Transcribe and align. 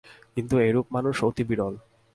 কিন্তু 0.35 0.55
এরূপ 0.59 0.87
মানুষ 0.95 1.15
অতি 1.23 1.43
বিরল। 1.49 1.73